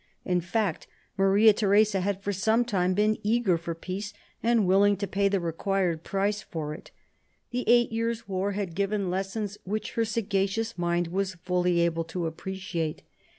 [0.25, 5.05] In fact Maria Theresa had for some time been eager for peace, and willing to
[5.07, 6.89] pay the required price for it.
[7.51, 12.25] The eight years' war had given lessons which her sagacious mind was fully able to
[12.25, 13.03] appreciate.